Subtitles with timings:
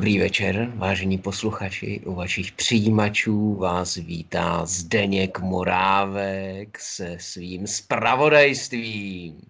[0.00, 2.00] Dobrý večer, vážení posluchači.
[2.04, 9.40] U vašich přijímačů vás vítá Zdeněk Morávek se svým spravodajstvím.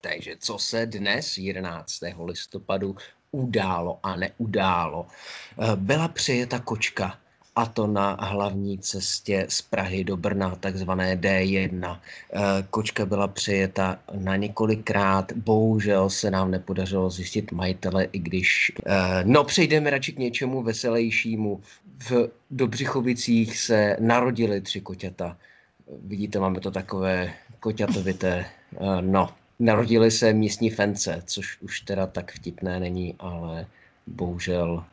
[0.00, 2.00] Takže co se dnes, 11.
[2.24, 2.96] listopadu,
[3.30, 5.06] událo a neudálo?
[5.74, 7.18] Byla přijeta kočka
[7.60, 12.00] a to na hlavní cestě z Prahy do Brna, takzvané D1.
[12.32, 12.38] Eh,
[12.70, 18.72] kočka byla přijeta na několikrát, bohužel se nám nepodařilo zjistit majitele, i když...
[18.86, 21.60] Eh, no, přejdeme radši k něčemu veselějšímu.
[22.10, 25.36] V Dobřichovicích se narodili tři koťata.
[26.02, 28.44] Vidíte, máme to takové koťatovité.
[28.72, 33.66] Eh, no, narodili se místní fence, což už teda tak vtipné není, ale
[34.06, 34.84] bohužel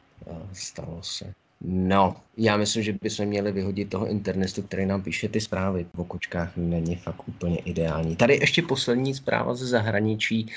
[0.53, 1.33] stalo se.
[1.61, 5.85] No, já myslím, že bychom měli vyhodit toho internetu, který nám píše ty zprávy.
[5.97, 8.15] O kočkách není fakt úplně ideální.
[8.15, 10.47] Tady ještě poslední zpráva ze zahraničí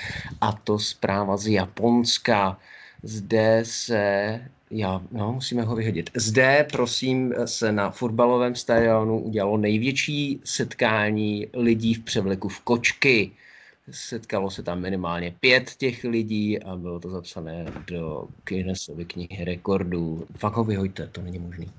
[0.41, 2.59] a to zpráva z Japonska.
[3.03, 6.11] Zde se já, no, musíme ho vyhodit.
[6.15, 13.31] Zde, prosím, se na fotbalovém stadionu udělalo největší setkání lidí v převleku v kočky.
[13.91, 20.27] Setkalo se tam minimálně pět těch lidí a bylo to zapsané do Guinnessovy knihy rekordů.
[20.37, 21.73] Fakt ho vyhojte, to není možný.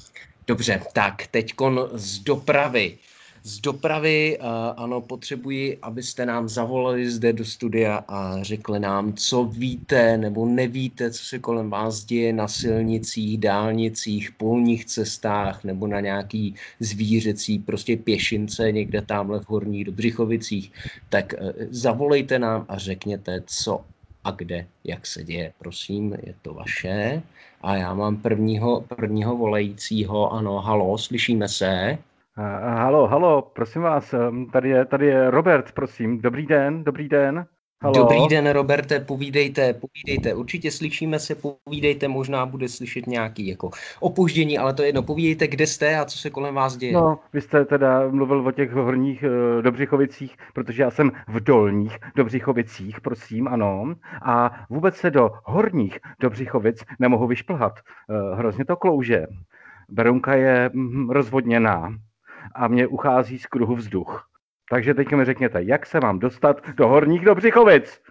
[0.48, 2.98] Dobře, tak teďkon z dopravy
[3.44, 4.38] z dopravy.
[4.78, 11.12] Ano, potřebuji, abyste nám zavolali zde do studia a řekli nám, co víte nebo nevíte,
[11.12, 17.98] co se kolem vás děje na silnicích, dálnicích, polních cestách nebo na nějaký zvířecí prostě
[17.98, 20.72] pěšince někde tamhle v Horních Dobřichovicích.
[21.10, 21.38] Tak e,
[21.70, 23.82] zavolejte nám a řekněte, co
[24.24, 25.54] a kde, jak se děje.
[25.60, 27.22] Prosím, je to vaše.
[27.62, 30.34] A já mám prvního, prvního volajícího.
[30.34, 31.98] Ano, halo, slyšíme se.
[32.42, 34.16] Halo, halo, prosím vás,
[34.54, 36.22] tady je, tady je Robert, prosím.
[36.22, 37.46] Dobrý den, dobrý den.
[37.84, 37.96] Halo.
[37.96, 40.34] Dobrý den, Roberte, povídejte, povídejte.
[40.34, 43.70] Určitě slyšíme se, povídejte, možná bude slyšet nějaký jako
[44.00, 45.04] opoždění, ale to je jedno.
[45.04, 46.94] Povídejte, kde jste a co se kolem vás děje.
[46.94, 51.98] No, vy jste teda mluvil o těch horních uh, Dobřichovicích, protože já jsem v dolních
[52.16, 53.96] Dobřichovicích, prosím, ano.
[54.22, 57.74] A vůbec se do horních Dobřichovic nemohu vyšplhat.
[58.10, 59.26] Uh, hrozně to klouže.
[59.90, 61.96] Berunka je mm, rozvodněná
[62.56, 64.28] a mě uchází z kruhu vzduch.
[64.70, 68.02] Takže teď mi řekněte, jak se mám dostat do Horních Dobřichovic?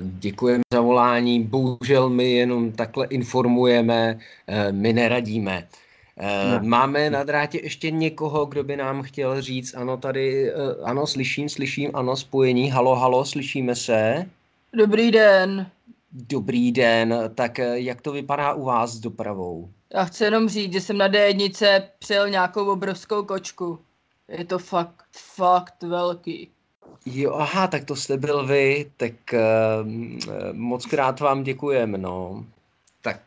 [0.00, 1.42] Děkujeme za volání.
[1.42, 5.68] Bohužel my jenom takhle informujeme, eh, my neradíme.
[6.16, 6.68] Eh, ne.
[6.68, 11.48] Máme na drátě ještě někoho, kdo by nám chtěl říct, ano, tady, eh, ano, slyším,
[11.48, 14.26] slyším, ano, spojení, halo, halo, slyšíme se.
[14.76, 15.66] Dobrý den.
[16.12, 19.70] Dobrý den, tak jak to vypadá u vás s dopravou?
[19.94, 23.78] Já chci jenom říct, že jsem na D1 přijel nějakou obrovskou kočku.
[24.28, 26.48] Je to fakt, fakt velký.
[27.06, 29.88] Jo, aha, tak to jste byl vy, tak uh,
[30.52, 32.44] moc krát vám děkujem, no.
[33.02, 33.20] Tak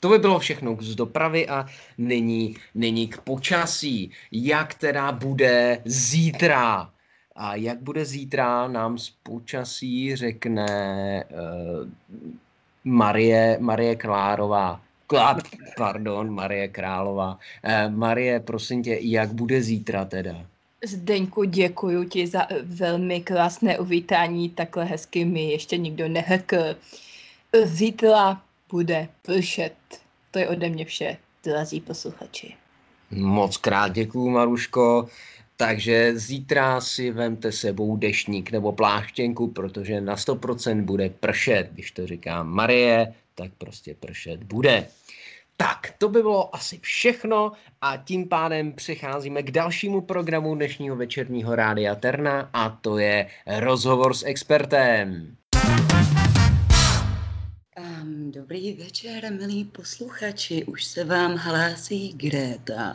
[0.00, 1.66] to by bylo všechno z dopravy a
[1.98, 4.10] nyní, nyní k počasí.
[4.32, 6.90] Jak teda bude zítra?
[7.36, 11.88] A jak bude zítra, nám z počasí řekne uh,
[12.84, 14.80] Marie, Marie Klárová.
[15.76, 17.38] Pardon, Marie Králová.
[17.62, 20.46] Eh, Marie, prosím tě, jak bude zítra teda?
[20.84, 26.76] Zdeňku, děkuji ti za velmi krásné uvítání, takhle hezky mi ještě nikdo nehekl.
[27.64, 29.74] Zítra bude pršet.
[30.30, 32.54] To je ode mě vše, drazí posluchači.
[33.10, 35.08] Moc krát děkuju, Maruško.
[35.56, 41.68] Takže zítra si vemte sebou dešník nebo pláštěnku, protože na 100% bude pršet.
[41.72, 44.86] Když to říká Marie, tak prostě pršet bude.
[45.56, 51.56] Tak, to by bylo asi všechno a tím pádem přecházíme k dalšímu programu dnešního večerního
[51.56, 55.36] Rádia Terna a to je rozhovor s expertem.
[58.30, 62.94] Dobrý večer, milí posluchači, už se vám hlásí Greta.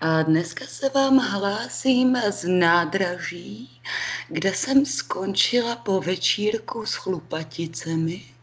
[0.00, 3.80] A dneska se vám hlásím z nádraží,
[4.28, 8.35] kde jsem skončila po večírku s chlupaticemi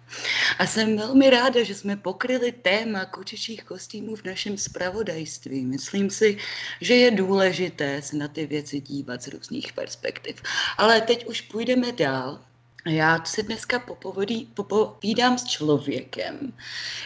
[0.60, 5.66] a jsem velmi ráda, že jsme pokryli téma kočičích kostýmů v našem spravodajství.
[5.66, 6.38] Myslím si,
[6.82, 10.42] že je důležité se na ty věci dívat z různých perspektiv.
[10.78, 12.40] Ale teď už půjdeme dál
[12.86, 16.54] já si dneska popovodí, popovídám s člověkem,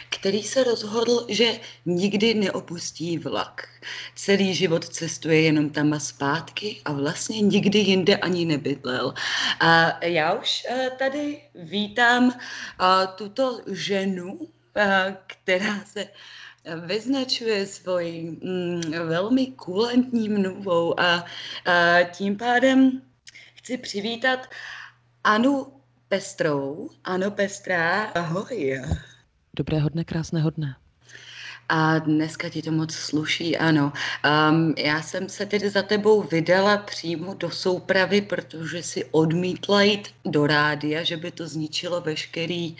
[0.08, 3.68] který se rozhodl, že nikdy neopustí vlak.
[4.14, 9.14] Celý život cestuje jenom tam a zpátky a vlastně nikdy jinde ani nebydlel.
[9.60, 14.38] A já už eh, tady vítám eh, tuto ženu,
[14.76, 16.08] eh, která se
[16.86, 21.24] vyznačuje svoji mm, velmi kulantní mluvou a,
[21.64, 23.02] a tím pádem
[23.54, 24.48] chci přivítat
[25.28, 25.66] Anu
[26.08, 26.88] Pestrou.
[27.04, 28.80] Ano, Pestrá, ahoj.
[29.52, 30.76] Dobrého dne, krásného dne.
[31.68, 33.92] A dneska ti to moc sluší, ano.
[34.24, 40.08] Um, já jsem se tedy za tebou vydala přímo do soupravy, protože si odmítla jít
[40.24, 42.76] do rádia, že by to zničilo veškerý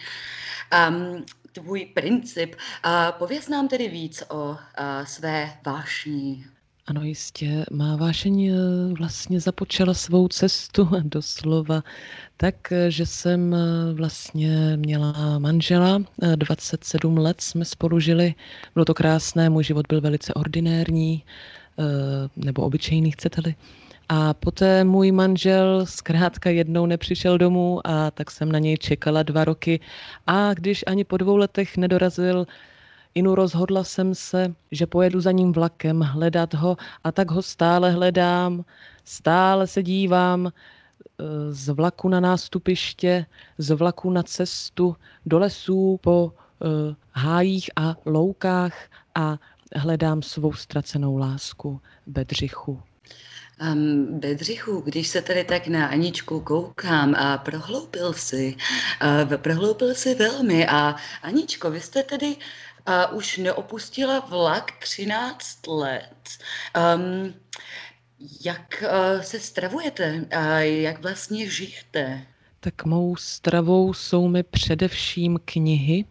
[0.88, 2.56] um, tvůj princip.
[2.82, 4.56] A pověz nám tedy víc o uh,
[5.04, 6.46] své vášní.
[6.88, 7.64] Ano, jistě.
[7.70, 8.54] Má vášeň eh,
[8.98, 11.82] vlastně započala svou cestu doslova
[12.36, 16.02] tak, eh, že jsem eh, vlastně měla manžela,
[16.36, 18.34] 27 let jsme spolu žili,
[18.74, 21.24] bylo to krásné, můj život byl velice ordinérní,
[22.36, 23.54] nebo obyčejný, chcete-li.
[24.08, 29.44] A poté můj manžel zkrátka jednou nepřišel domů a tak jsem na něj čekala dva
[29.44, 29.80] roky.
[30.26, 32.46] A když ani po dvou letech nedorazil,
[33.14, 37.90] Inu rozhodla jsem se, že pojedu za ním vlakem hledat ho a tak ho stále
[37.90, 38.64] hledám,
[39.04, 43.26] stále se dívám eh, z vlaku na nástupiště,
[43.58, 44.96] z vlaku na cestu,
[45.26, 48.74] do lesů, po uh, hájích a loukách
[49.14, 49.38] a
[49.74, 52.82] hledám svou ztracenou lásku Bedřichu.
[53.72, 58.56] Um, Bedřichu, když se tady tak na Aničku koukám a prohloupil si,
[59.26, 62.36] uh, prohloupil si velmi a Aničko, vy jste tedy
[62.88, 66.28] uh, už neopustila vlak 13 let.
[66.96, 67.34] Um,
[68.44, 72.26] jak uh, se stravujete a jak vlastně žijete?
[72.60, 76.04] Tak mou stravou jsou mi především knihy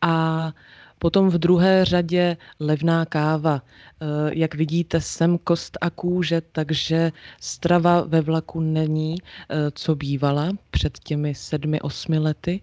[0.00, 0.52] a
[1.00, 3.62] Potom v druhé řadě levná káva.
[3.62, 10.48] Eh, jak vidíte, jsem kost a kůže, takže strava ve vlaku není, eh, co bývala
[10.70, 12.60] před těmi sedmi, osmi lety.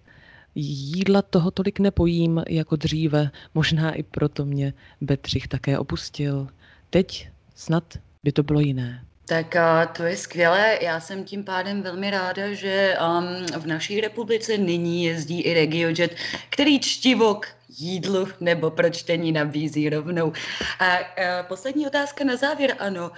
[0.54, 6.48] Jídla toho tolik nepojím jako dříve, možná i proto mě Betřich také opustil.
[6.90, 7.84] Teď snad
[8.22, 9.04] by to bylo jiné.
[9.28, 10.78] Tak a to je skvělé.
[10.82, 16.16] Já jsem tím pádem velmi ráda, že um, v naší republice nyní jezdí i RegioJet,
[16.50, 20.32] který čtivo jídlu nebo pro čtení nabízí rovnou.
[20.78, 23.10] A, a poslední otázka na závěr, ano.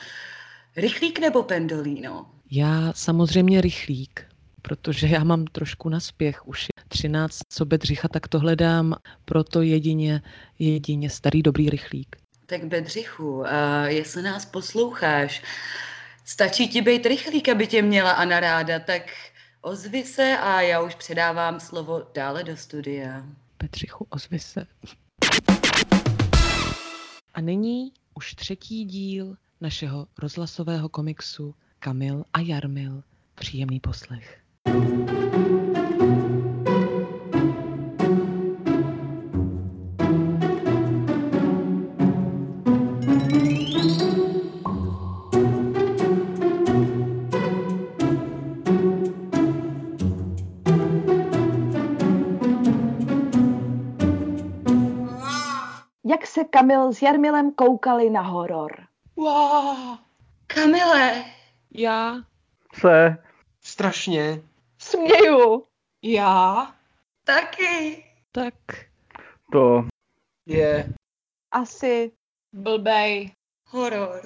[0.76, 2.26] Rychlík nebo pendolino?
[2.50, 4.26] Já samozřejmě rychlík,
[4.62, 6.48] protože já mám trošku na spěch.
[6.48, 8.94] Už 13, co Bedřicha, tak to hledám,
[9.24, 10.22] proto jedině,
[10.58, 12.16] jedině starý dobrý rychlík.
[12.46, 15.42] Tak Bedřichu, a jestli nás posloucháš,
[16.24, 19.02] stačí ti být rychlík, aby tě měla Ana ráda, tak
[19.60, 23.26] ozvi se a já už předávám slovo dále do studia.
[23.56, 24.66] Petřichu, ozvi se.
[27.34, 33.02] A nyní už třetí díl našeho rozhlasového komiksu Kamil a Jarmil.
[33.34, 34.40] Příjemný poslech.
[56.26, 58.70] Se Kamil s Jarmilem koukali na horor.
[59.16, 59.98] Wow.
[60.46, 61.24] Kamile!
[61.70, 62.14] Já?
[62.74, 63.16] Se.
[63.60, 64.42] Strašně.
[64.78, 65.66] Směju.
[66.02, 66.74] Já?
[67.24, 68.04] Taky.
[68.32, 68.54] Tak.
[69.52, 69.84] To.
[70.46, 70.92] Je.
[71.50, 72.12] Asi.
[72.52, 73.32] Blbej.
[73.66, 74.20] Horor.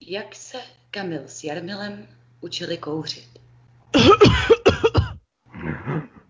[0.00, 0.58] Jak se
[0.90, 2.06] Kamil s Jarmilem
[2.40, 3.28] učili kouřit?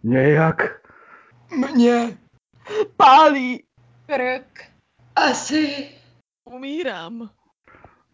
[0.03, 0.63] Nějak.
[1.57, 2.19] Mně
[2.97, 3.63] pálí
[4.07, 4.65] krk.
[5.17, 5.89] Asi
[6.45, 7.31] umírám.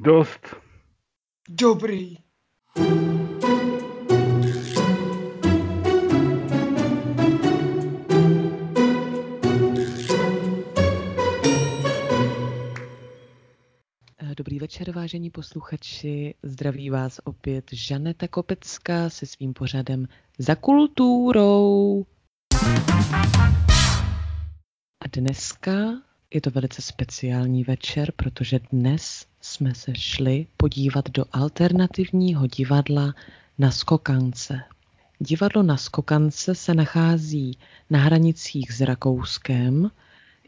[0.00, 0.56] Dost.
[1.48, 2.16] Dobrý.
[14.36, 16.34] Dobrý večer, vážení posluchači.
[16.42, 20.06] Zdraví vás opět Žaneta Kopecká se svým pořadem
[20.38, 22.04] Za kulturou.
[25.00, 25.72] A dneska
[26.34, 33.14] je to velice speciální večer, protože dnes jsme se šli podívat do alternativního divadla
[33.58, 34.60] na Skokance.
[35.18, 37.58] Divadlo na Skokance se nachází
[37.90, 39.90] na hranicích s Rakouskem.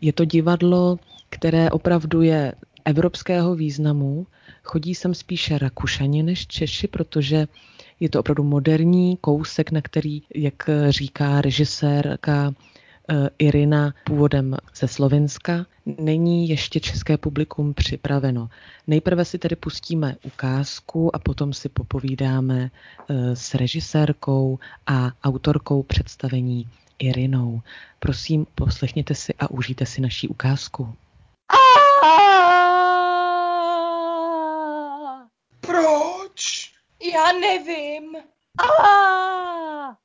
[0.01, 2.55] Je to divadlo, které opravdu je
[2.85, 4.27] evropského významu.
[4.63, 7.49] Chodí sem spíše Rakušani než Češi, protože
[8.01, 12.55] je to opravdu moderní kousek, na který, jak říká režisérka
[13.39, 18.49] Irina původem ze Slovenska, není ještě české publikum připraveno.
[18.87, 26.69] Nejprve si tedy pustíme ukázku a potom si popovídáme eh, s režisérkou a autorkou představení
[26.99, 27.63] Irinou.
[27.99, 30.95] Prosím, poslechněte si a užijte si naší ukázku.
[35.61, 36.73] Proč?
[37.15, 38.17] Já Já nevím.
[38.61, 39.97] A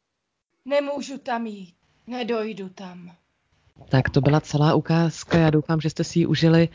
[0.65, 1.84] nemůžu tam jít.
[2.07, 3.11] Nedojdu tam.
[3.89, 5.37] Tak to byla celá ukázka.
[5.37, 6.69] Já doufám, že jste si ji užili.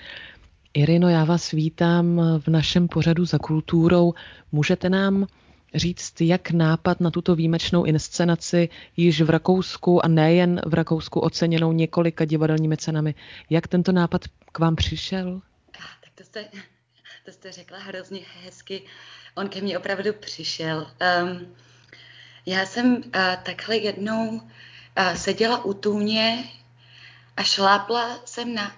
[0.75, 4.15] Irino, já vás vítám v našem pořadu za kulturou.
[4.53, 5.27] Můžete nám
[5.75, 11.73] říct, jak nápad na tuto výjimečnou inscenaci již v Rakousku a nejen v Rakousku oceněnou
[11.73, 13.15] několika divadelními cenami,
[13.51, 15.41] jak tento nápad k vám přišel?
[15.71, 16.45] Tak to jste,
[17.25, 18.83] to jste řekla hrozně hezky.
[19.35, 20.87] On ke mně opravdu přišel.
[21.23, 21.55] Um,
[22.47, 23.03] já jsem uh,
[23.43, 24.43] takhle jednou uh,
[25.15, 26.45] seděla u tůně
[27.37, 28.73] a šlápla jsem na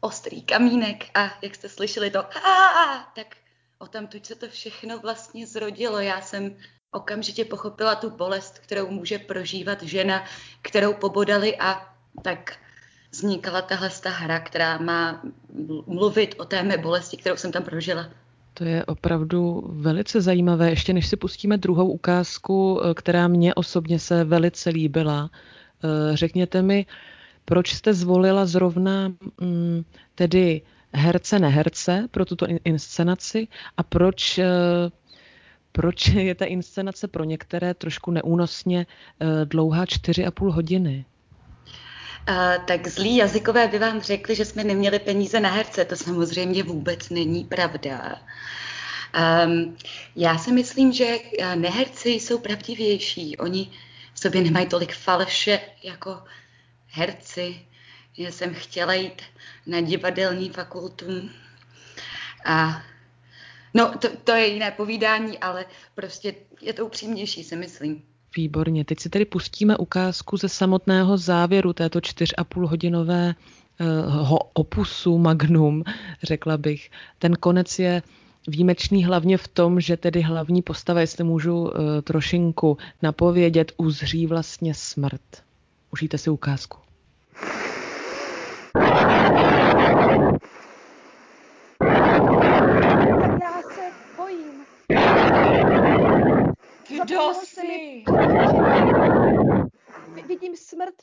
[0.00, 3.36] ostrý kamínek a jak jste slyšeli to a tak
[3.78, 5.98] o tam tuď se to všechno vlastně zrodilo.
[5.98, 6.56] Já jsem
[6.90, 10.24] okamžitě pochopila tu bolest, kterou může prožívat žena,
[10.62, 12.58] kterou pobodali a tak
[13.10, 15.22] vznikala tahle ta hra, která má
[15.86, 18.10] mluvit o té mé bolesti, kterou jsem tam prožila.
[18.54, 20.70] To je opravdu velice zajímavé.
[20.70, 26.86] Ještě než si pustíme druhou ukázku, která mě osobně se velice líbila, eh, řekněte mi,
[27.44, 29.08] proč jste zvolila zrovna
[29.40, 30.62] mm, tedy
[30.92, 34.46] herce neherce pro tuto inscenaci a proč, eh,
[35.72, 38.86] proč je ta inscenace pro některé trošku neúnosně
[39.20, 41.04] eh, dlouhá čtyři a půl hodiny?
[42.28, 45.84] Uh, tak zlí jazykové by vám řekli, že jsme neměli peníze na herce.
[45.84, 48.20] To samozřejmě vůbec není pravda.
[49.44, 49.76] Um,
[50.16, 51.16] já si myslím, že
[51.54, 53.36] neherci jsou pravdivější.
[53.36, 53.70] Oni
[54.14, 56.24] v sobě nemají tolik falše jako
[56.86, 57.66] herci.
[58.16, 59.22] Já jsem chtěla jít
[59.66, 61.30] na divadelní fakultu
[62.44, 62.82] a
[63.74, 68.07] no, to, to je jiné povídání, ale prostě je to upřímnější, si myslím.
[68.36, 68.84] Výborně.
[68.84, 73.34] Teď si tedy pustíme ukázku ze samotného závěru této čtyř a půl hodinové
[73.80, 75.84] uh, opusu Magnum,
[76.22, 76.90] řekla bych.
[77.18, 78.02] Ten konec je
[78.48, 81.70] výjimečný hlavně v tom, že tedy hlavní postava, jestli můžu uh,
[82.04, 85.22] trošinku napovědět, uzří vlastně smrt.
[85.92, 86.78] Užijte si ukázku.
[93.42, 93.82] Já se
[94.16, 94.64] bojím.
[97.34, 98.04] Jsi?
[100.28, 100.94] Vidím smrt.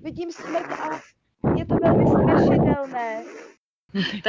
[0.00, 1.00] Vidím smrt a
[1.56, 3.24] je to velmi strašidelné.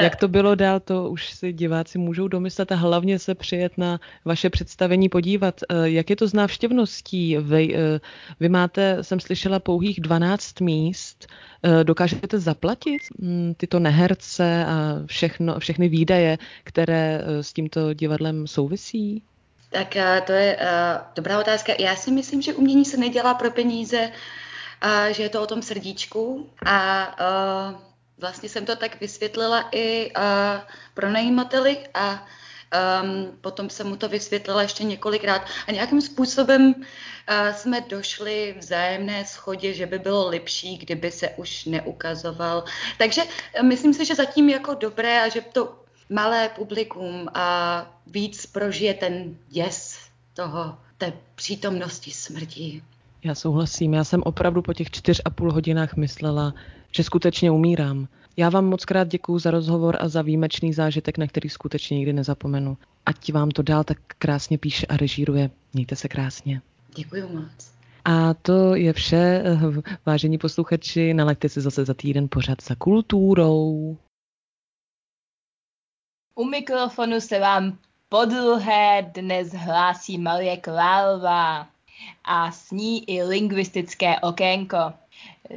[0.02, 4.00] Jak to bylo dál, to už si diváci můžou domyslet a hlavně se přijet na
[4.26, 5.62] vaše představení podívat.
[5.70, 7.38] Eh, jak je to s návštěvností?
[7.38, 8.00] Vy, eh,
[8.40, 11.28] vy máte, jsem slyšela, pouhých 12 míst.
[11.64, 19.24] Eh, dokážete zaplatit hm, tyto neherce a všechno, všechny výdaje, které s tímto divadlem souvisí?
[19.76, 19.92] Tak
[20.26, 20.58] to je
[21.16, 21.74] dobrá otázka.
[21.80, 24.12] Já si myslím, že umění se nedělá pro peníze,
[25.12, 27.16] že je to o tom srdíčku a
[28.18, 30.24] vlastně jsem to tak vysvětlila i uh,
[30.94, 32.28] pronajímateli a
[33.04, 39.26] um, potom jsem mu to vysvětlila ještě několikrát a nějakým způsobem uh, jsme došli vzájemné
[39.26, 42.64] schodě, že by bylo lepší, kdyby se už neukazoval.
[42.98, 48.46] Takže uh, myslím si, že zatím jako dobré a že to malé publikum a víc
[48.46, 49.98] prožije ten děs
[50.34, 52.82] toho, té přítomnosti smrti.
[53.24, 56.54] Já souhlasím, já jsem opravdu po těch čtyř a půl hodinách myslela,
[56.92, 58.08] že skutečně umírám.
[58.38, 62.14] Já vám moc krát děkuji za rozhovor a za výjimečný zážitek, na který skutečně nikdy
[62.14, 62.78] nezapomenu.
[63.06, 65.50] Ať vám to dál tak krásně píše a režíruje.
[65.74, 66.62] Mějte se krásně.
[66.96, 67.76] Děkuji moc.
[68.06, 69.44] A to je vše,
[70.06, 71.14] vážení posluchači.
[71.14, 73.98] Nalaďte si zase za týden pořád za kulturou.
[76.38, 77.78] U mikrofonu se vám
[78.10, 81.68] podruhé dnes hlásí Marie Králová
[82.24, 84.78] a s ní i lingvistické okénko.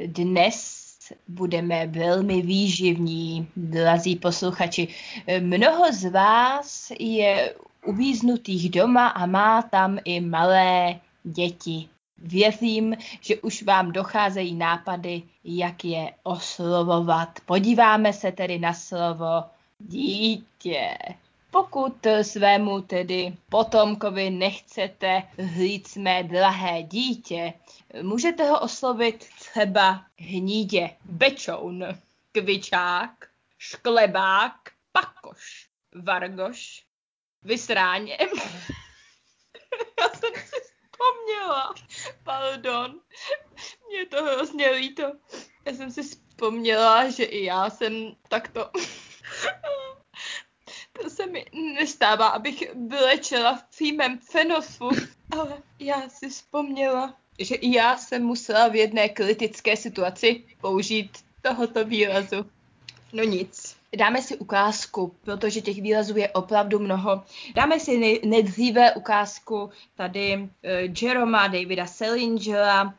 [0.05, 0.89] Dnes
[1.27, 4.87] budeme velmi výživní, drazí posluchači.
[5.39, 7.55] Mnoho z vás je
[7.85, 11.89] uvíznutých doma a má tam i malé děti.
[12.17, 17.29] Věřím, že už vám docházejí nápady, jak je oslovovat.
[17.45, 19.43] Podíváme se tedy na slovo
[19.79, 20.97] dítě.
[21.51, 25.23] Pokud svému tedy potomkovi nechcete
[25.57, 27.53] říct mé drahé dítě,
[28.01, 31.85] můžete ho oslovit třeba hnídě, bečoun,
[32.31, 35.69] kvičák, šklebák, pakoš,
[36.03, 36.85] vargoš,
[37.41, 38.17] vysráně.
[39.99, 41.73] Já jsem si vzpomněla.
[42.23, 42.99] Pardon.
[43.87, 45.03] Mě to hrozně líto.
[45.65, 48.71] Já jsem si vzpomněla, že i já jsem takto
[51.01, 54.89] to se mi nestává, abych vylečela v přímém fenosu,
[55.39, 61.85] ale já si vzpomněla, že i já jsem musela v jedné kritické situaci použít tohoto
[61.85, 62.45] výrazu.
[63.13, 63.68] No nic.
[63.97, 67.23] Dáme si ukázku, protože těch výrazů je opravdu mnoho.
[67.55, 70.49] Dáme si nejdříve ukázku tady uh,
[71.01, 72.91] Jeroma Davida Sellingera uh,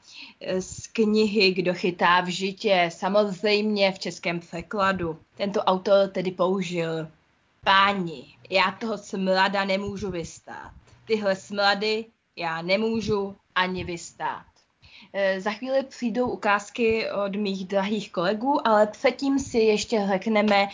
[0.61, 5.19] z knihy Kdo chytá v žitě, samozřejmě v českém překladu.
[5.37, 7.09] Tento autor tedy použil
[7.65, 10.73] Páni, já toho smrada nemůžu vystát.
[11.05, 12.05] Tyhle smrady
[12.37, 14.50] já nemůžu ani vystát.
[15.13, 20.69] Eh, za chvíli přijdou ukázky od mých drahých kolegů, ale předtím si ještě řekneme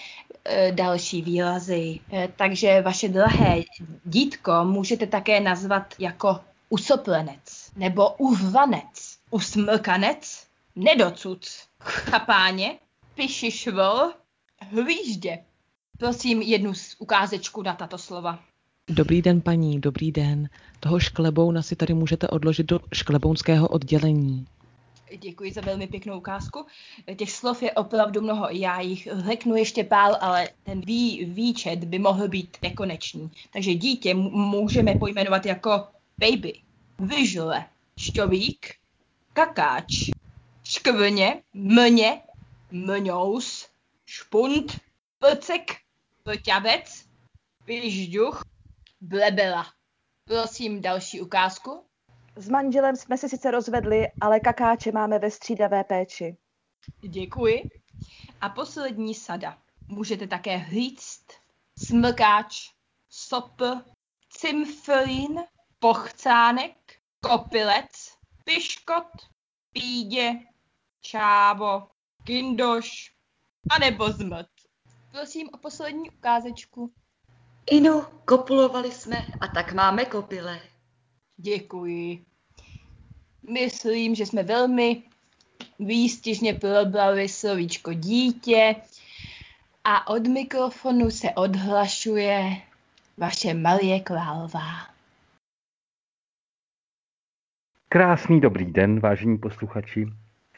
[0.44, 2.00] eh, další výrazy.
[2.12, 3.62] Eh, takže vaše drahé
[4.04, 11.46] dítko můžete také nazvat jako usoplenec, nebo uhvanec, usmrkanec, nedocud,
[11.80, 12.78] chapáně,
[13.14, 14.12] pišišvol,
[14.60, 15.44] hvíždě.
[15.98, 18.38] Prosím jednu z ukázečku na tato slova.
[18.90, 20.48] Dobrý den, paní, dobrý den.
[20.80, 24.46] Toho šklebouna si tady můžete odložit do šklebounského oddělení.
[25.18, 26.66] Děkuji za velmi pěknou ukázku.
[27.16, 28.48] Těch slov je opravdu mnoho.
[28.50, 33.30] Já jich řeknu ještě pár, ale ten vý, výčet by mohl být nekonečný.
[33.52, 35.84] Takže dítě můžeme pojmenovat jako
[36.18, 36.52] baby,
[36.98, 37.64] vyžle,
[37.98, 38.74] šťovík,
[39.32, 40.10] kakáč,
[40.64, 42.20] škvrně, mně,
[42.70, 43.68] mňous,
[44.06, 44.80] špunt,
[45.18, 45.76] prcek,
[46.22, 47.04] prťavec,
[47.66, 48.42] vyžďuch,
[49.00, 49.66] Blebela.
[50.24, 51.84] Prosím další ukázku.
[52.36, 56.36] S manželem jsme se sice rozvedli, ale kakáče máme ve střídavé péči.
[57.00, 57.62] Děkuji.
[58.40, 59.58] A poslední sada.
[59.88, 61.32] Můžete také hlíct,
[61.78, 62.70] smrkáč,
[63.08, 63.62] sop,
[64.30, 65.40] cimflín,
[65.78, 66.76] pochcánek,
[67.20, 69.06] kopilec, piškot,
[69.72, 70.32] pídě,
[71.00, 71.88] čávo,
[72.24, 73.14] kindoš,
[73.70, 74.50] anebo zmrt.
[75.10, 76.92] Prosím o poslední ukázečku.
[77.70, 80.60] Inu, kopulovali jsme a tak máme kopile.
[81.36, 82.24] Děkuji.
[83.52, 85.02] Myslím, že jsme velmi
[85.78, 88.76] výstižně probrali slovíčko dítě
[89.84, 92.56] a od mikrofonu se odhlašuje
[93.16, 94.70] vaše Marie Králová.
[97.88, 100.06] Krásný dobrý den, vážení posluchači.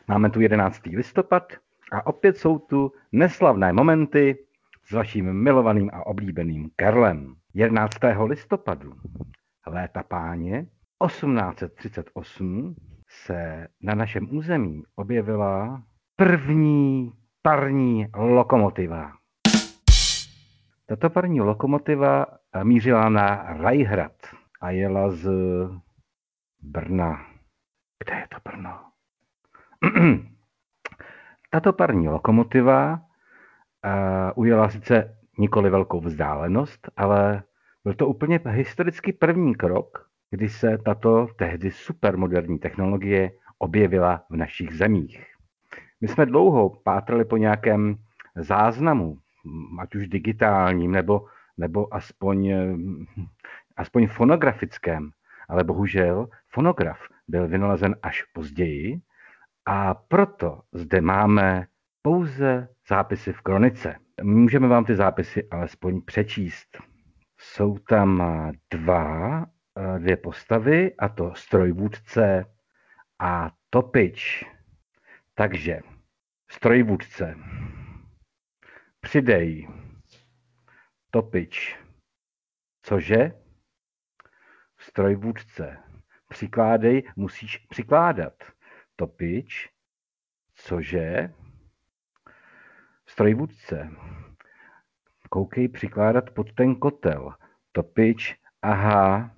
[0.09, 0.87] Máme tu 11.
[0.87, 1.53] listopad
[1.93, 4.48] a opět jsou tu neslavné momenty
[4.89, 7.35] s vaším milovaným a oblíbeným Karlem.
[7.55, 7.97] 11.
[8.25, 8.93] listopadu
[9.67, 10.67] léta páně
[11.07, 12.75] 1838
[13.09, 15.83] se na našem území objevila
[16.17, 19.13] první parní lokomotiva.
[20.87, 22.27] Tato parní lokomotiva
[22.63, 24.17] mířila na Rajhrad
[24.61, 25.31] a jela z
[26.63, 27.27] Brna.
[28.05, 28.81] Kde je to Brno?
[31.51, 33.08] Tato parní lokomotiva
[34.35, 37.43] ujela sice nikoli velkou vzdálenost, ale
[37.85, 44.73] byl to úplně historicky první krok, kdy se tato tehdy supermoderní technologie objevila v našich
[44.73, 45.25] zemích.
[46.01, 47.97] My jsme dlouho pátrali po nějakém
[48.37, 49.19] záznamu,
[49.79, 52.53] ať už digitálním, nebo, nebo aspoň,
[53.77, 55.11] aspoň fonografickém.
[55.49, 59.01] Ale bohužel fonograf byl vynalezen až později
[59.67, 61.67] a proto zde máme
[62.09, 63.97] pouze zápisy v kronice.
[64.23, 66.79] Můžeme vám ty zápisy alespoň přečíst.
[67.39, 68.23] Jsou tam
[68.71, 69.47] dva,
[69.99, 72.45] dvě postavy, a to strojvůdce
[73.19, 74.45] a topič.
[75.35, 75.81] Takže
[76.51, 77.37] strojvůdce,
[79.01, 79.69] přidej,
[81.11, 81.79] topič,
[82.83, 83.33] cože?
[84.79, 85.77] Strojvůdce,
[86.29, 88.35] přikládej, musíš přikládat.
[88.97, 89.69] Topič,
[90.55, 91.35] cože?
[93.19, 93.91] Strojvůdce.
[95.31, 97.35] Koukej přikládat pod ten kotel.
[97.73, 99.31] Topič, aha.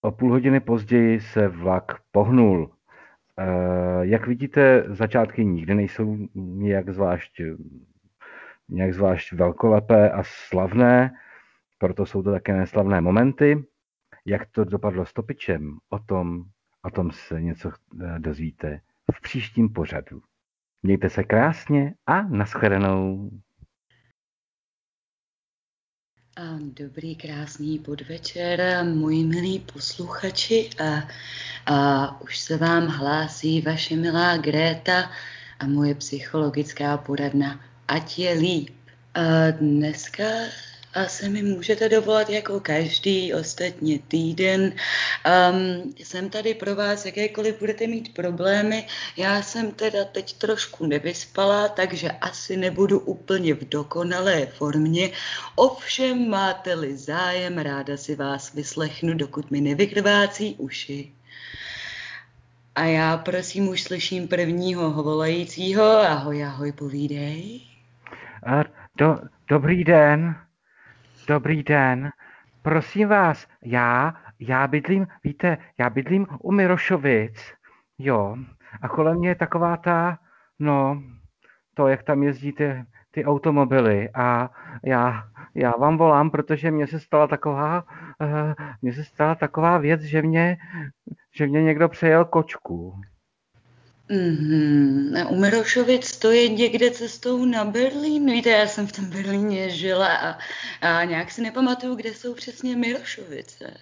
[0.00, 2.70] O půl hodiny později se vlak pohnul.
[3.38, 3.46] E,
[4.06, 7.40] jak vidíte, začátky nikdy nejsou nějak zvlášť,
[8.68, 11.14] nějak zvlášť velkolepé a slavné,
[11.78, 13.64] proto jsou to také neslavné momenty.
[14.24, 16.44] Jak to dopadlo s topičem, o tom,
[16.82, 18.80] o tom se něco eh, dozvíte
[19.12, 20.22] v příštím pořadu.
[20.82, 23.30] Mějte se krásně a naschledanou.
[26.60, 30.70] Dobrý, krásný podvečer, moji milí posluchači.
[30.84, 31.08] A,
[31.66, 35.10] a už se vám hlásí vaše milá Gréta
[35.58, 37.60] a moje psychologická poradna.
[37.88, 38.76] Ať je líp.
[39.14, 40.24] A dneska
[41.04, 44.62] se mi můžete dovolat jako každý ostatně týden.
[44.62, 48.86] Um, jsem tady pro vás, jakékoliv budete mít problémy.
[49.16, 55.10] Já jsem teda teď trošku nevyspala, takže asi nebudu úplně v dokonalé formě.
[55.56, 61.12] Ovšem máte-li zájem, ráda si vás vyslechnu, dokud mi nevykrvácí uši.
[62.74, 65.84] A já prosím už slyším prvního volajícího.
[65.84, 67.60] Ahoj, ahoj, povídej.
[68.96, 70.45] Do, dobrý den.
[71.28, 72.10] Dobrý den.
[72.62, 77.54] Prosím vás, já, já bydlím, víte, já bydlím u Mirošovic,
[77.98, 78.36] jo,
[78.82, 80.18] a kolem mě je taková ta,
[80.58, 81.02] no,
[81.74, 84.50] to, jak tam jezdí ty, ty automobily a
[84.84, 87.84] já, já vám volám, protože mně se stala taková,
[88.20, 90.56] uh, mně se stala taková věc, že mě,
[91.34, 93.00] že mě někdo přejel kočku.
[94.10, 95.26] Mm-hmm.
[95.30, 98.26] U Mirošovic to je někde cestou na Berlín.
[98.26, 100.38] Víte, já jsem v tom Berlíně žila a,
[100.80, 103.74] a nějak si nepamatuju, kde jsou přesně Mirošovice.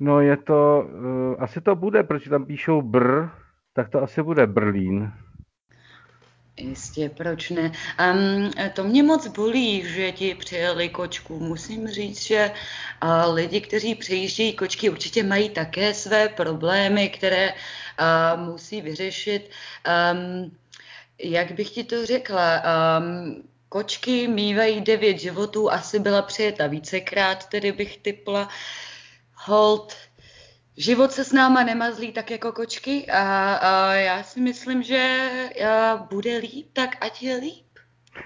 [0.00, 3.26] No je to, uh, asi to bude, protože tam píšou Br,
[3.72, 5.12] tak to asi bude Berlín.
[6.58, 7.72] Jistě, proč ne?
[8.12, 11.38] Um, to mě moc bolí, že ti přijeli kočku.
[11.38, 12.50] Musím říct, že
[13.02, 19.50] uh, lidi, kteří přejíždějí kočky, určitě mají také své problémy, které uh, musí vyřešit.
[20.12, 20.56] Um,
[21.18, 22.62] jak bych ti to řekla?
[22.98, 28.48] Um, kočky mývají devět životů, asi byla přijeta vícekrát, tedy bych typla.
[29.34, 29.94] Hold,
[30.78, 35.28] Život se s náma nemazlí tak jako kočky a, a já si myslím, že
[36.10, 37.66] bude líp, tak ať je líp.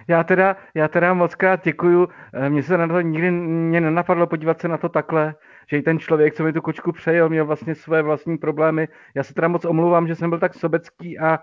[0.09, 2.09] Já teda, já teda moc krát děkuju.
[2.35, 5.35] Eh, mně se na to nikdy mě nenapadlo podívat se na to takhle,
[5.71, 8.89] že i ten člověk, co mi tu kočku přejel, měl vlastně své vlastní problémy.
[9.15, 11.39] Já se teda moc omlouvám, že jsem byl tak sobecký a,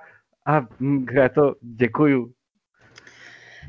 [0.45, 2.31] a hm, to děkuju.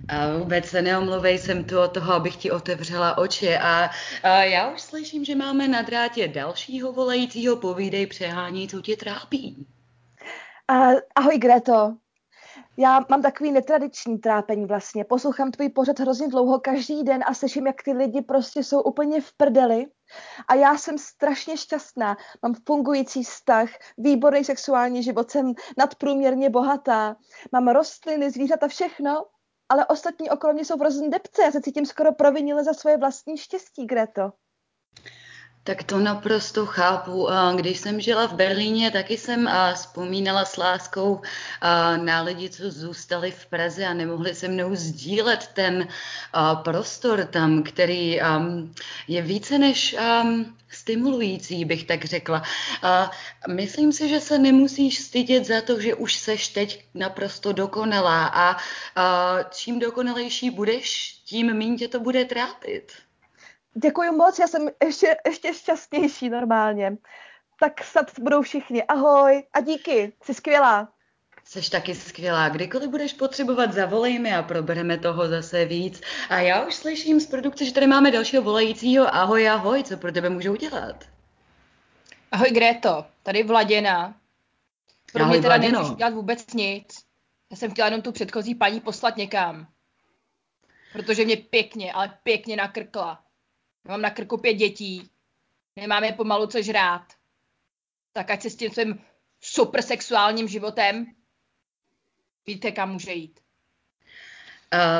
[0.09, 3.57] A vůbec se neomluvej, jsem tu od toho, abych ti otevřela oči.
[3.57, 3.91] A,
[4.23, 9.67] a já už slyším, že máme na drátě dalšího volajícího, povídej, přehání, co tě trápí.
[10.71, 11.95] Uh, ahoj Greto,
[12.77, 15.05] já mám takový netradiční trápení vlastně.
[15.05, 19.21] Poslouchám tvůj pořad hrozně dlouho každý den a slyším, jak ty lidi prostě jsou úplně
[19.21, 19.87] v prdeli.
[20.49, 22.17] A já jsem strašně šťastná.
[22.43, 27.17] Mám fungující vztah, výborný sexuální život, jsem nadprůměrně bohatá.
[27.53, 29.25] Mám rostliny, zvířata, všechno
[29.71, 31.43] ale ostatní okolo mě jsou v depce.
[31.43, 34.33] Já se cítím skoro provinile za svoje vlastní štěstí, Greto.
[35.65, 37.29] Tak to naprosto chápu.
[37.57, 41.21] Když jsem žila v Berlíně, taky jsem vzpomínala s láskou
[41.97, 45.89] na lidi, co zůstali v Praze a nemohli se mnou sdílet ten
[46.65, 48.21] prostor tam, který
[49.09, 49.97] je více než
[50.69, 52.43] stimulující, bych tak řekla.
[53.49, 58.57] Myslím si, že se nemusíš stydět za to, že už seš teď naprosto dokonalá a
[59.51, 62.93] čím dokonalejší budeš, tím méně tě to bude trápit.
[63.75, 66.97] Děkuji moc, já jsem ještě, ještě šťastnější normálně.
[67.61, 68.83] Tak snad budou všichni.
[68.83, 70.93] Ahoj a díky, jsi skvělá.
[71.45, 72.49] Jsi taky skvělá.
[72.49, 76.01] Kdykoliv budeš potřebovat, zavolej mi a probereme toho zase víc.
[76.31, 79.15] A já už slyším z produkce, že tady máme dalšího volajícího.
[79.15, 81.05] Ahoj, ahoj, co pro tebe můžu udělat?
[82.33, 84.15] Ahoj Greto, tady Vladěna.
[85.13, 87.05] Pro ahoj, mě teda nemůžu dělat vůbec nic.
[87.51, 89.67] Já jsem chtěla jenom tu předchozí paní poslat někam.
[90.93, 93.23] Protože mě pěkně, ale pěkně nakrkla.
[93.85, 95.11] Já mám na krku pět dětí,
[95.77, 97.07] nemáme pomalu co žrát.
[98.13, 99.01] Tak ať se s tím svým
[99.41, 101.07] super sexuálním životem
[102.47, 103.41] víte, kam může jít.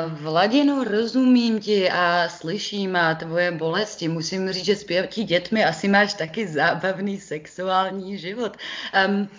[0.07, 4.07] Vladino, rozumím ti a slyším a tvoje bolesti.
[4.07, 8.57] Musím říct, že s pěti dětmi asi máš taky zábavný sexuální život.
[9.07, 9.29] Um,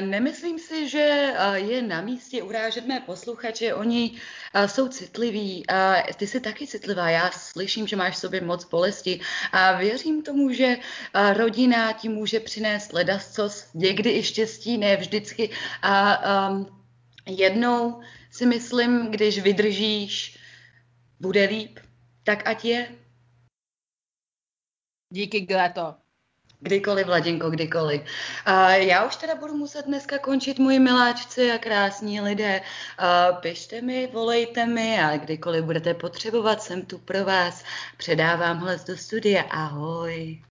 [0.00, 3.74] Nemyslím si, že je na místě urážet mé posluchače.
[3.74, 4.20] Oni
[4.66, 5.64] jsou citliví.
[6.16, 7.10] Ty jsi taky citlivá.
[7.10, 9.20] Já slyším, že máš v sobě moc bolesti
[9.52, 10.76] a věřím tomu, že
[11.34, 15.50] rodina ti může přinést ledascos, někdy i štěstí, ne vždycky.
[15.82, 16.82] A um,
[17.26, 20.38] jednou si myslím, když vydržíš,
[21.20, 21.78] bude líp.
[22.24, 22.94] Tak ať je.
[25.10, 26.07] Díky, Gleto.
[26.60, 28.00] Kdykoliv, Vladinko, kdykoliv.
[28.44, 32.60] A já už teda budu muset dneska končit, moji miláčci a krásní lidé.
[32.98, 37.64] A pište mi, volejte mi a kdykoliv budete potřebovat, jsem tu pro vás.
[37.96, 39.42] Předávám hlas do studia.
[39.42, 40.42] Ahoj.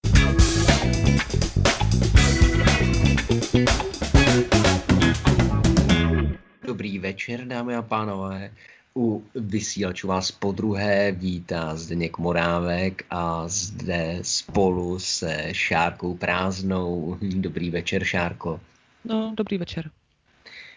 [6.63, 8.51] Dobrý večer, dámy a pánové.
[8.97, 17.17] U vysílačů vás po druhé vítá Zdeněk Morávek a zde spolu se Šárkou Prázdnou.
[17.21, 18.59] Dobrý večer, Šárko.
[19.05, 19.91] No, dobrý večer.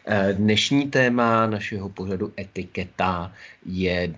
[0.06, 3.32] Eh, dnešní téma našeho pořadu etiketa
[3.66, 4.14] je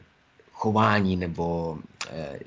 [0.52, 1.78] chování nebo
[2.10, 2.38] eh,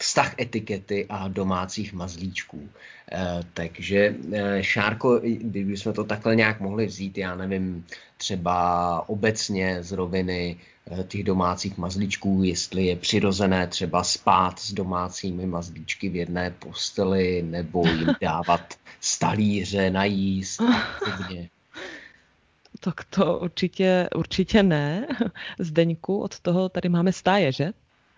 [0.00, 2.68] vztah etikety a domácích mazlíčků.
[3.12, 4.14] Eh, takže
[4.60, 7.86] Šárko, kdybychom to takhle nějak mohli vzít, já nevím,
[8.16, 10.56] třeba obecně z roviny
[10.90, 17.42] Eh, těch domácích mazlíčků, jestli je přirozené třeba spát s domácími mazlíčky v jedné posteli
[17.42, 21.50] nebo jim dávat stalíře najíst a podobně.
[22.80, 25.06] Tak to určitě, určitě ne.
[25.58, 27.72] Zdeňku, od toho tady máme stáje, že?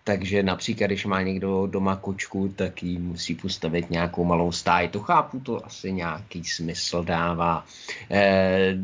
[0.05, 4.87] Takže například, když má někdo doma kočku, tak jí musí postavit nějakou malou stáj.
[4.87, 7.65] To chápu, to asi nějaký smysl dává.
[8.11, 8.77] Eh,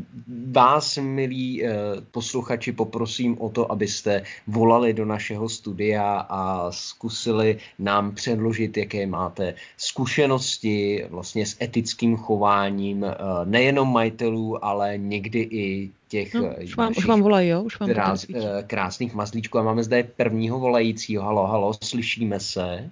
[0.50, 1.70] vás, milí eh,
[2.10, 9.54] posluchači, poprosím o to, abyste volali do našeho studia a zkusili nám předložit, jaké máte
[9.76, 16.92] zkušenosti vlastně s etickým chováním eh, nejenom majitelů, ale někdy i těch no, už, vám,
[16.98, 17.62] už vám volají, jo?
[17.62, 18.26] Už vám krás,
[18.66, 19.58] krásných mazlíčků.
[19.58, 21.22] A máme zde prvního volajícího.
[21.22, 22.90] Halo, halo, slyšíme se?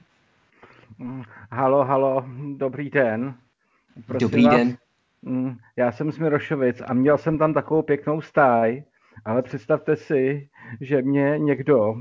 [0.99, 2.25] Mm, halo, halo,
[2.57, 3.35] dobrý den.
[4.07, 4.77] Prosím dobrý vás, den.
[5.23, 8.83] Mm, já jsem z Mirošovic a měl jsem tam takovou pěknou stáj,
[9.25, 10.49] ale představte si,
[10.81, 11.95] že mě někdo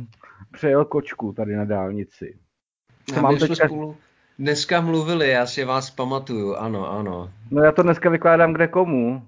[0.51, 2.38] přejel kočku tady na dálnici.
[3.13, 3.65] Co mám teďka...
[3.65, 3.95] spolu
[4.39, 7.32] dneska mluvili, já si vás pamatuju, ano, ano.
[7.51, 9.27] No já to dneska vykládám kde komu.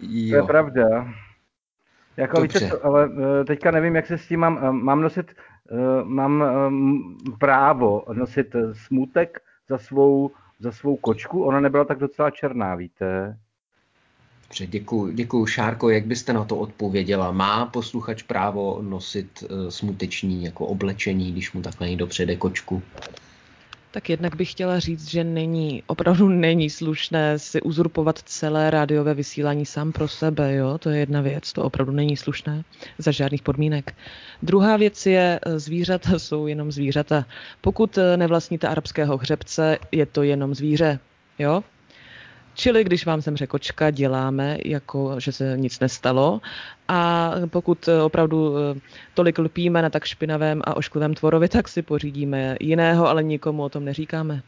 [0.00, 0.30] Jo.
[0.30, 1.14] To je pravda.
[2.16, 5.34] Jako víte, ale eh, teďka nevím, jak se s tím mám, eh, mám nosit,
[5.70, 6.44] eh, mám
[7.38, 10.30] právo nosit smutek za svou,
[10.60, 13.38] za svou kočku, ona nebyla tak docela černá, víte.
[14.48, 15.46] Dobře, děkuji, děkuji.
[15.46, 17.32] Šárko, jak byste na to odpověděla?
[17.32, 22.82] Má posluchač právo nosit smuteční jako oblečení, když mu takhle někdo přede kočku?
[23.94, 29.66] Tak jednak bych chtěla říct, že není, opravdu není slušné si uzurpovat celé rádiové vysílání
[29.66, 30.78] sám pro sebe, jo?
[30.78, 32.64] To je jedna věc, to opravdu není slušné
[32.98, 33.94] za žádných podmínek.
[34.42, 37.26] Druhá věc je, zvířata jsou jenom zvířata.
[37.60, 40.98] Pokud nevlastníte arabského hřebce, je to jenom zvíře,
[41.38, 41.62] jo?
[42.54, 46.40] Čili když vám zemře kočka, děláme, jako že se nic nestalo.
[46.88, 48.80] A pokud opravdu eh,
[49.14, 53.68] tolik lpíme na tak špinavém a ošklivém tvorovi, tak si pořídíme jiného, ale nikomu o
[53.68, 54.42] tom neříkáme.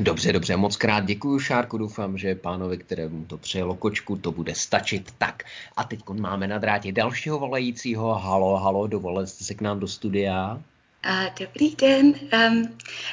[0.00, 4.54] Dobře, dobře, moc krát děkuji Šárku, doufám, že pánovi, kterému to přejelo kočku, to bude
[4.54, 5.14] stačit.
[5.18, 5.42] Tak
[5.76, 8.14] a teď máme na drátě dalšího volajícího.
[8.14, 10.62] Halo, halo, dovolete se k nám do studia.
[11.38, 12.14] Dobrý den.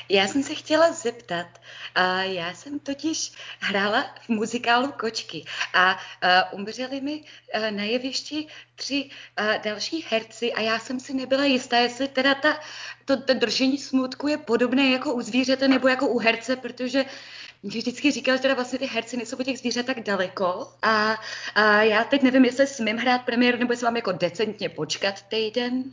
[0.10, 1.47] Já jsem se chtěla zeptat.
[2.21, 6.00] Já jsem totiž hrála v muzikálu Kočky a
[6.52, 7.23] umřeli mi
[7.56, 12.36] uh, na jevišti tři uh, další herci a já jsem si nebyla jistá, jestli teda
[12.36, 12.60] ta,
[13.06, 17.06] to, to držení smutku je podobné jako u zvířete nebo jako u herce, protože
[17.63, 21.21] vždycky říkal, že teda vlastně ty herci nejsou po těch zvířat tak daleko a,
[21.56, 25.84] a já teď nevím, jestli smím hrát premiéru nebo jestli mám jako decentně počkat týden.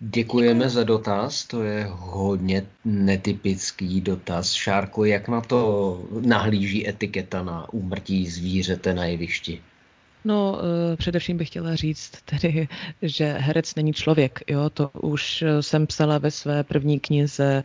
[0.00, 4.52] Děkujeme za dotaz, to je hodně netypický dotaz.
[4.52, 9.62] Šárko, jak na to nahlíží etiketa na úmrtí zvířete na jevišti?
[10.26, 10.58] No,
[10.92, 12.68] eh, především bych chtěla říct tedy,
[13.02, 14.40] že herec není člověk.
[14.46, 14.70] Jo?
[14.70, 17.64] To už jsem psala ve své první knize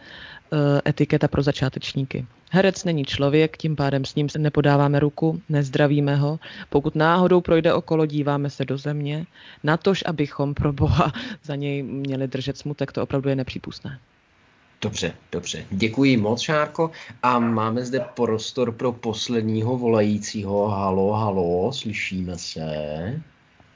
[0.53, 2.25] eh, Etiketa pro začátečníky.
[2.51, 6.39] Herec není člověk, tím pádem s ním se nepodáváme ruku, nezdravíme ho.
[6.69, 9.25] Pokud náhodou projde okolo, díváme se do země.
[9.63, 13.99] Natož, abychom pro Boha za něj měli držet smutek, to opravdu je nepřípustné.
[14.81, 15.65] Dobře, dobře.
[15.69, 16.91] Děkuji moc, Šárko.
[17.23, 20.67] A máme zde prostor pro posledního volajícího.
[20.67, 22.61] Halo, halo, slyšíme se?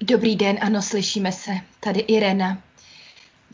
[0.02, 1.52] Dobrý den, ano, slyšíme se.
[1.80, 2.64] Tady Irena.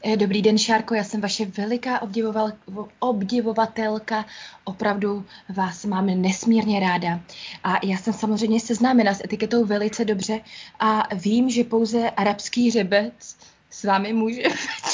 [0.03, 2.51] Eh, dobrý den, Šárko, já jsem vaše veliká obdivoval,
[2.99, 4.25] obdivovatelka,
[4.63, 7.19] opravdu vás mám nesmírně ráda.
[7.63, 10.39] A já jsem samozřejmě seznámena s etiketou velice dobře
[10.79, 13.37] a vím, že pouze arabský řebec
[13.69, 14.41] s vámi může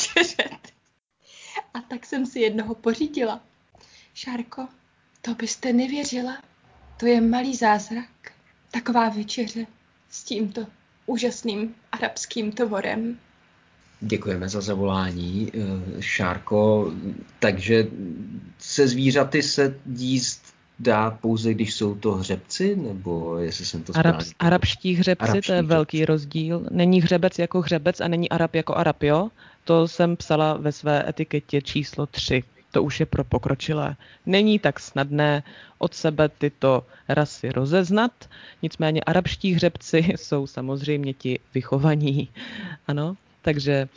[1.89, 3.43] tak jsem si jednoho pořídila.
[4.13, 4.67] Šárko,
[5.21, 6.37] to byste nevěřila.
[6.97, 8.09] To je malý zázrak.
[8.71, 9.65] Taková večeře
[10.09, 10.65] s tímto
[11.05, 13.19] úžasným arabským tvorem.
[14.01, 16.93] Děkujeme za zavolání, eh, Šárko.
[17.39, 17.87] Takže
[18.59, 24.15] se zvířaty se jíst dá pouze, když jsou to hřebci, nebo jestli jsem to Arab,
[24.39, 25.69] Arabští hřebci, arabští to je hřebci.
[25.69, 26.67] velký rozdíl.
[26.71, 29.29] Není hřebec jako hřebec a není Arab jako Arab, jo?
[29.63, 32.43] To jsem psala ve své etiketě číslo 3.
[32.71, 33.95] To už je pro pokročilé.
[34.25, 35.43] Není tak snadné
[35.77, 38.11] od sebe tyto rasy rozeznat,
[38.61, 42.29] nicméně arabští hřebci jsou samozřejmě ti vychovaní.
[42.87, 43.87] Ano, takže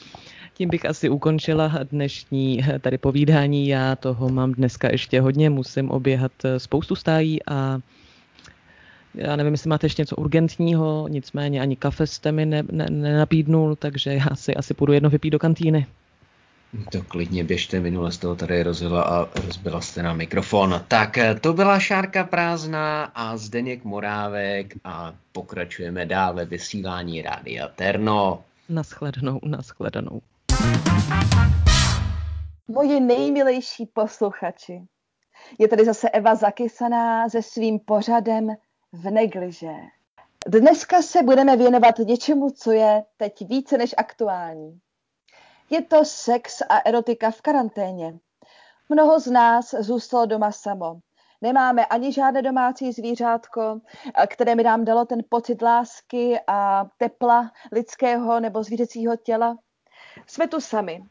[0.61, 3.69] tím bych asi ukončila dnešní tady povídání.
[3.69, 7.79] Já toho mám dneska ještě hodně, musím oběhat spoustu stájí a
[9.15, 13.77] já nevím, jestli máte ještě něco urgentního, nicméně ani kafe jste mi ne, ne, nenabídnul,
[13.77, 15.87] takže já si asi půjdu jedno vypít do kantýny.
[16.93, 20.85] To klidně běžte, minule z toho tady rozjela a rozbila jste na mikrofon.
[20.89, 28.45] Tak to byla Šárka prázdná a Zdeněk Morávek a pokračujeme dál ve vysílání Rádia Terno.
[28.69, 30.21] Naschledanou, naschledanou.
[32.69, 34.83] Moji nejmilejší posluchači,
[35.59, 38.49] je tady zase Eva Zakysaná se svým pořadem
[38.93, 39.73] v negliže.
[40.47, 44.81] Dneska se budeme věnovat něčemu, co je teď více než aktuální.
[45.71, 48.19] Je to sex a erotika v karanténě.
[48.89, 50.97] Mnoho z nás zůstalo doma samo.
[51.43, 53.81] Nemáme ani žádné domácí zvířátko,
[54.27, 59.57] které mi nám dalo ten pocit lásky a tepla lidského nebo zvířecího těla.
[60.27, 61.03] Jsme tu sami.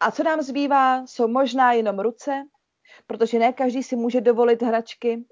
[0.00, 2.44] A co nám zbývá, jsou možná jenom ruce,
[3.06, 5.24] protože ne každý si může dovolit hračky.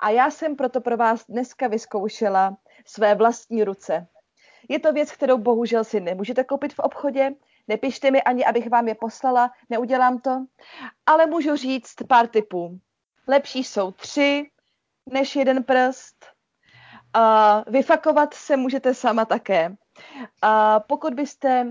[0.00, 4.06] A já jsem proto pro vás dneska vyzkoušela své vlastní ruce.
[4.68, 7.34] Je to věc, kterou bohužel si nemůžete koupit v obchodě,
[7.68, 10.46] nepište mi ani, abych vám je poslala, neudělám to,
[11.06, 12.80] ale můžu říct pár typů.
[13.28, 14.50] Lepší jsou tři
[15.06, 16.26] než jeden prst.
[17.14, 19.76] A vyfakovat se můžete sama také.
[20.42, 21.66] A pokud byste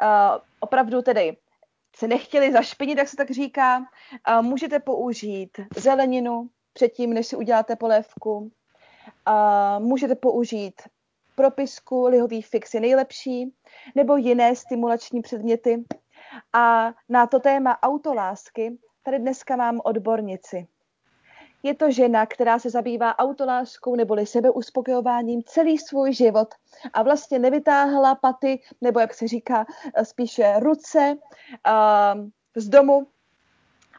[0.00, 1.36] a opravdu tedy
[1.96, 3.84] se nechtěli zašpinit, jak se tak říká,
[4.24, 8.50] a můžete použít zeleninu předtím, než si uděláte polévku.
[9.26, 10.82] A můžete použít
[11.34, 13.54] propisku, lihový fix je nejlepší,
[13.94, 15.84] nebo jiné stimulační předměty.
[16.52, 20.66] A na to téma autolásky tady dneska mám odbornici.
[21.62, 26.54] Je to žena, která se zabývá autoláskou neboli sebeuspokojováním celý svůj život
[26.92, 29.66] a vlastně nevytáhla paty, nebo jak se říká,
[30.02, 33.06] spíše ruce uh, z domu.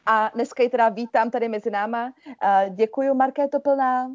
[0.06, 2.06] A dneska ji teda vítám tady mezi náma.
[2.06, 4.12] Uh, děkuji, Markéto Plná.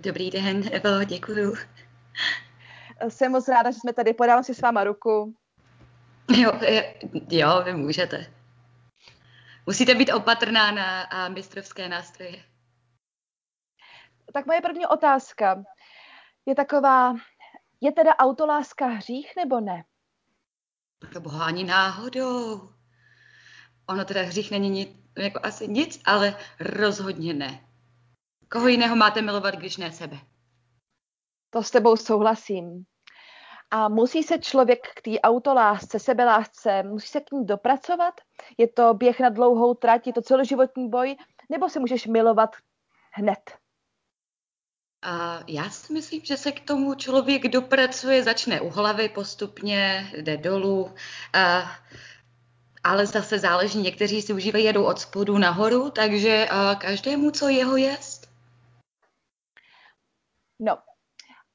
[0.00, 1.54] Dobrý den, Evo, děkuji.
[3.08, 4.14] Jsem moc ráda, že jsme tady.
[4.14, 5.34] Podávám si s váma ruku.
[6.36, 6.52] Jo,
[7.30, 8.37] jo, vy můžete.
[9.68, 12.44] Musíte být opatrná na a mistrovské nástroje.
[14.32, 15.62] Tak moje první otázka
[16.46, 17.14] je taková,
[17.80, 19.84] je teda autoláska hřích nebo ne?
[21.10, 22.70] Pro boha ani náhodou.
[23.88, 27.68] Ono teda hřích není nic, jako asi nic, ale rozhodně ne.
[28.50, 30.18] Koho jiného máte milovat, když ne sebe?
[31.50, 32.84] To s tebou souhlasím.
[33.70, 38.20] A musí se člověk k té autolásce, sebelásce, musí se k ní dopracovat?
[38.58, 41.16] Je to běh na dlouhou trať, je to celoživotní boj?
[41.50, 42.56] Nebo se můžeš milovat
[43.12, 43.58] hned?
[45.02, 50.36] A já si myslím, že se k tomu člověk dopracuje, začne u hlavy postupně, jde
[50.36, 50.94] dolů.
[51.32, 51.70] A,
[52.84, 56.48] ale zase záleží, někteří si užívají, jedou od spodu nahoru, takže
[56.80, 58.30] každému, co jeho jest.
[60.60, 60.78] No,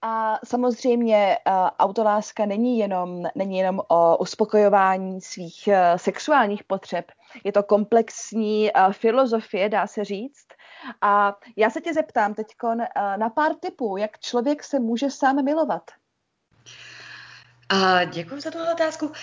[0.05, 7.11] a samozřejmě uh, autoláska není jenom, není jenom o uspokojování svých uh, sexuálních potřeb.
[7.43, 10.47] Je to komplexní uh, filozofie, dá se říct.
[11.01, 12.47] A já se tě zeptám teď
[13.17, 15.83] na pár typů, jak člověk se může sám milovat.
[17.71, 19.05] Uh, děkuji za tuhle otázku.
[19.05, 19.13] Uh,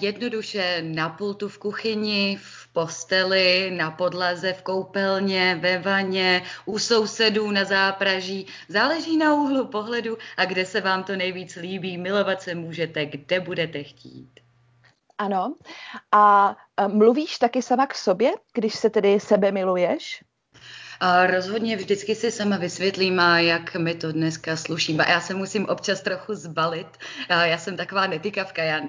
[0.00, 7.50] jednoduše na pultu v kuchyni, v posteli, na podlaze, v koupelně, ve vaně, u sousedů
[7.50, 8.46] na zápraží.
[8.68, 11.98] Záleží na úhlu pohledu a kde se vám to nejvíc líbí.
[11.98, 14.30] Milovat se můžete, kde budete chtít.
[15.18, 15.54] Ano.
[16.12, 16.56] A
[16.88, 20.24] mluvíš taky sama k sobě, když se tedy sebe miluješ?
[21.00, 24.98] A rozhodně vždycky si sama vysvětlím, a jak mi to dneska sluší.
[24.98, 26.86] A já se musím občas trochu zbalit.
[27.28, 28.80] A já jsem taková netykavka, já,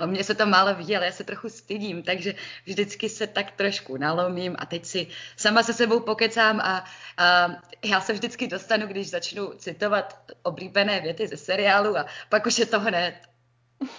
[0.00, 2.34] o mě se to málo viděl, já se trochu stydím, takže
[2.66, 6.84] vždycky se tak trošku nalomím a teď si sama se sebou pokecám a,
[7.16, 7.50] a
[7.84, 12.66] já se vždycky dostanu, když začnu citovat oblíbené věty ze seriálu a pak už je
[12.66, 13.14] to hned.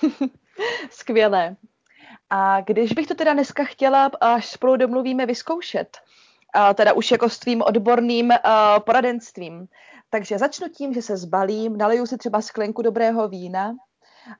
[0.91, 1.55] Skvělé.
[2.29, 5.97] A když bych to teda dneska chtěla, až spolu domluvíme, vyzkoušet,
[6.73, 8.35] teda už jako s tvým odborným uh,
[8.79, 9.67] poradenstvím.
[10.09, 13.71] Takže začnu tím, že se zbalím, naleju si třeba sklenku dobrého vína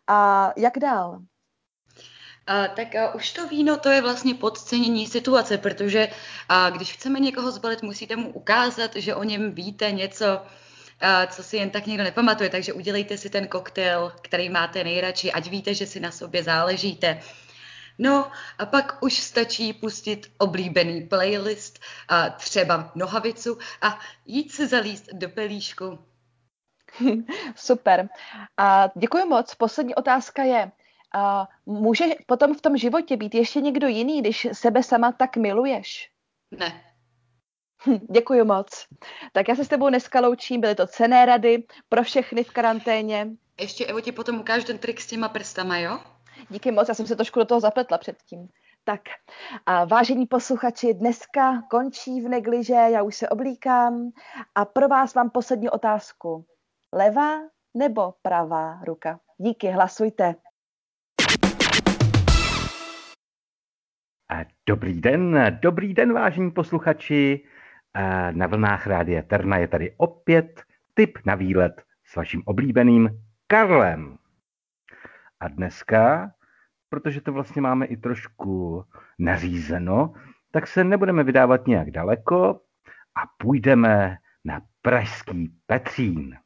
[0.08, 1.19] a jak dál?
[2.48, 6.10] A, tak a, už to víno, to je vlastně podcenění situace, protože
[6.50, 10.26] a, když chceme někoho zbalit, musíte mu ukázat, že o něm víte něco,
[11.02, 12.50] a, co si jen tak někdo nepamatuje.
[12.50, 17.19] Takže udělejte si ten koktejl, který máte nejradši, ať víte, že si na sobě záležíte.
[17.99, 25.13] No a pak už stačí pustit oblíbený playlist, a třeba nohavicu a jít se zalíst
[25.13, 26.00] do pelíšku.
[27.56, 28.10] Super.
[28.58, 29.56] A děkuji moc.
[29.56, 30.71] Poslední otázka je,
[31.15, 36.12] a může potom v tom životě být ještě někdo jiný, když sebe sama tak miluješ?
[36.52, 36.83] Ne.
[37.85, 38.85] Hm, děkuji moc.
[39.31, 43.27] Tak já se s tebou dneska loučím, byly to cené rady pro všechny v karanténě.
[43.60, 46.00] Ještě Evo ti potom ukážu ten trik s těma prstama, jo?
[46.50, 48.50] Díky moc, já jsem se trošku do toho zapletla předtím.
[48.83, 49.02] Tak,
[49.65, 54.12] a vážení posluchači, dneska končí v negliže, já už se oblíkám
[54.56, 56.46] a pro vás mám poslední otázku.
[56.94, 57.40] Levá
[57.73, 59.19] nebo pravá ruka?
[59.37, 60.35] Díky, hlasujte.
[64.67, 67.44] Dobrý den, dobrý den, vážení posluchači.
[68.31, 70.62] Na vlnách Rádia Terna je tady opět
[70.94, 73.10] tip na výlet s vaším oblíbeným
[73.48, 74.17] Karlem.
[75.40, 76.31] A dneska,
[76.90, 78.83] protože to vlastně máme i trošku
[79.19, 80.13] nařízeno,
[80.52, 82.62] tak se nebudeme vydávat nějak daleko
[83.15, 86.37] a půjdeme na Pražský Petřín.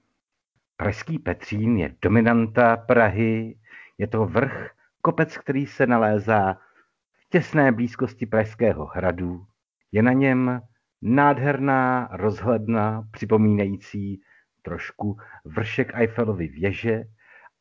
[0.77, 3.57] Pražský Petřín je dominanta Prahy,
[3.97, 4.69] je to vrch,
[5.01, 9.45] kopec, který se nalézá v těsné blízkosti Pražského hradu.
[9.91, 10.61] Je na něm
[11.01, 14.21] nádherná rozhledna, připomínající
[14.61, 17.03] trošku vršek Eiffelovy věže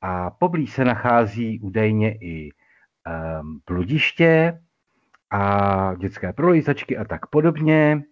[0.02, 4.60] a poblíž se nachází údajně i um, bludiště
[5.30, 8.02] a dětské prolízačky a tak podobně,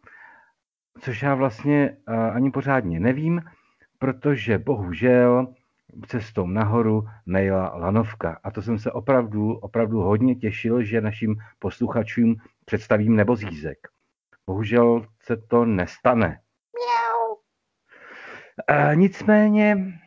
[1.01, 3.43] což já vlastně uh, ani pořádně nevím,
[3.99, 5.55] protože bohužel
[6.07, 8.41] cestou nahoru nejela lanovka.
[8.45, 13.79] A to jsem se opravdu, opravdu hodně těšil, že našim posluchačům představím nebo zízek.
[14.47, 16.41] Bohužel se to nestane.
[16.75, 17.37] Miau.
[18.67, 20.01] A nicméně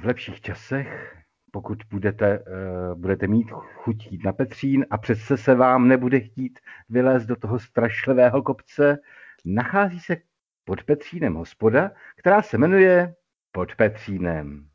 [0.00, 1.16] v lepších časech,
[1.50, 6.58] pokud budete, uh, budete mít chuť jít na Petřín a přece se vám nebude chtít
[6.88, 8.98] vylézt do toho strašlivého kopce,
[9.44, 10.16] nachází se
[10.64, 13.14] pod Petřínem hospoda, která se jmenuje
[13.52, 14.68] Pod Petřínem.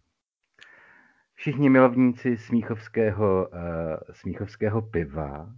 [1.33, 3.57] Všichni milovníci smíchovského, uh,
[4.11, 5.53] smíchovského piva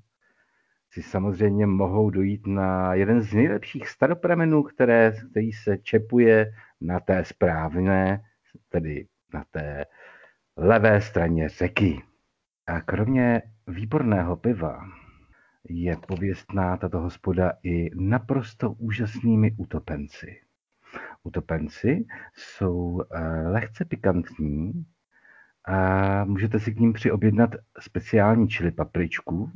[0.91, 6.51] si samozřejmě mohou dojít na jeden z nejlepších staropramenů, které, který se čepuje
[6.81, 8.21] na té správné,
[8.69, 9.85] tedy na té
[10.57, 12.01] levé straně řeky.
[12.67, 14.79] A kromě výborného piva
[15.69, 20.41] je pověstná tato hospoda i naprosto úžasnými utopenci.
[21.23, 24.85] Utopenci jsou eh, lehce pikantní
[25.67, 27.49] a můžete si k ním přiobjednat
[27.79, 29.51] speciální čili papričku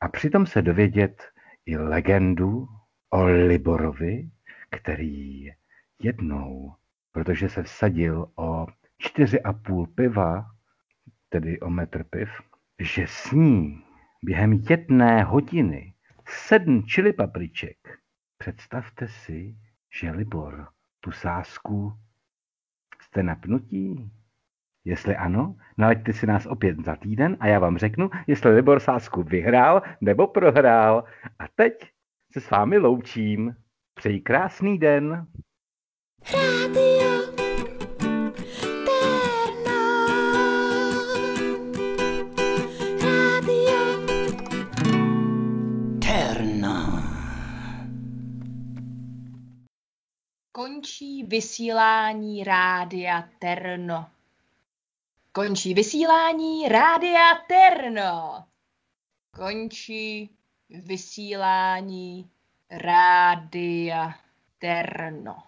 [0.00, 1.22] a přitom se dovědět
[1.66, 2.68] i legendu
[3.10, 4.30] o Liborovi,
[4.70, 5.50] který
[6.02, 6.74] jednou,
[7.14, 8.66] protože se vsadil o
[8.98, 10.46] čtyři a půl piva,
[11.28, 12.28] tedy o metr piv,
[12.78, 13.84] že sní
[14.22, 15.94] během jedné hodiny
[16.28, 17.76] sedm čili papriček.
[18.38, 19.56] Představte si,
[20.00, 20.68] že Libor
[21.00, 21.92] tu sásku
[23.02, 24.10] jste napnutí.
[24.84, 29.22] Jestli ano, naleďte si nás opět za týden a já vám řeknu, jestli Libor sásku
[29.22, 31.04] vyhrál nebo prohrál.
[31.38, 31.90] A teď
[32.32, 33.56] se s vámi loučím.
[33.94, 35.26] Přeji krásný den.
[36.32, 36.93] Radio.
[50.84, 54.06] Končí vysílání Rádia Terno.
[55.32, 58.44] Končí vysílání Rádia Terno.
[59.30, 60.30] Končí
[60.70, 62.30] vysílání
[62.70, 64.14] Rádia
[64.58, 65.42] Terno.